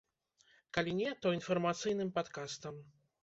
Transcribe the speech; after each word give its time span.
Калі 0.77 0.95
не, 0.99 1.11
то 1.25 1.33
інфармацыйным 1.39 2.09
падкастам. 2.17 2.81